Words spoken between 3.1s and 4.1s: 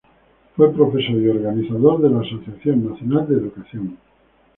de Educación.